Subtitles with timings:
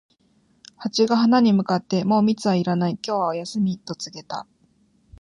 [0.77, 4.47] ハチが花に向かって、「もう蜜はいらない、今日はお休み」と告げた。